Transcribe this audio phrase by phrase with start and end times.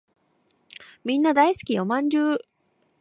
[1.03, 2.41] みんな大好きお饅頭